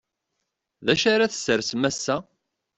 D 0.85 0.87
acu 0.93 1.07
ara 1.13 1.31
tessersem 1.31 1.83
ass-a? 1.89 2.17